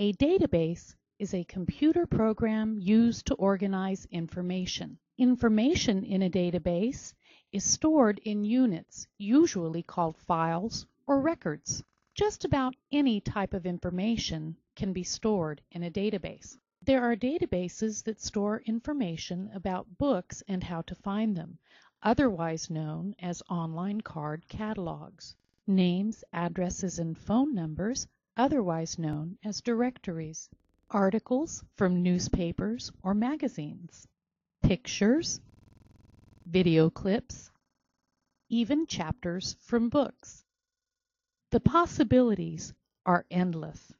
[0.00, 4.96] A database is a computer program used to organize information.
[5.18, 7.14] Information in a database
[7.50, 11.82] is stored in units, usually called files or records.
[12.14, 16.56] Just about any type of information can be stored in a database.
[16.80, 21.58] There are databases that store information about books and how to find them,
[22.04, 25.34] otherwise known as online card catalogs.
[25.66, 28.06] Names, addresses, and phone numbers,
[28.38, 30.48] otherwise known as directories.
[30.90, 34.06] Articles from newspapers or magazines.
[34.62, 35.40] Pictures,
[36.46, 37.50] video clips,
[38.48, 40.44] even chapters from books.
[41.50, 42.72] The possibilities
[43.04, 43.92] are endless.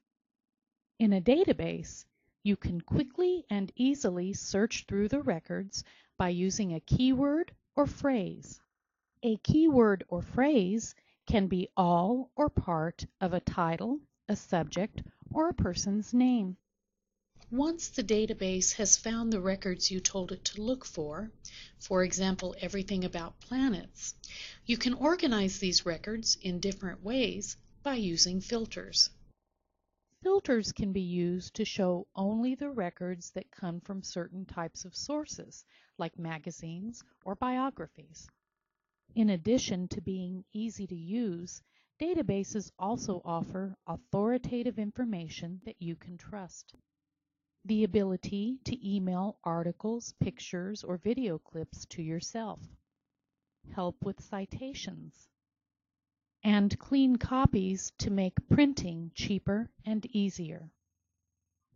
[0.99, 2.07] In a database,
[2.43, 5.85] you can quickly and easily search through the records
[6.17, 8.61] by using a keyword or phrase.
[9.23, 10.95] A keyword or phrase
[11.27, 16.57] can be all or part of a title, a subject, or a person's name.
[17.51, 21.33] Once the database has found the records you told it to look for,
[21.79, 24.15] for example everything about planets,
[24.67, 29.09] you can organize these records in different ways by using filters.
[30.23, 34.95] Filters can be used to show only the records that come from certain types of
[34.95, 35.65] sources,
[35.97, 38.29] like magazines or biographies.
[39.15, 41.63] In addition to being easy to use,
[42.01, 46.75] databases also offer authoritative information that you can trust
[47.65, 52.61] the ability to email articles, pictures, or video clips to yourself,
[53.75, 55.29] help with citations,
[56.43, 60.71] and clean copies to make printing cheaper and easier.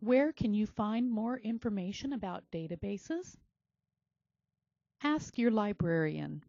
[0.01, 3.36] Where can you find more information about databases?
[5.03, 6.45] Ask your librarian.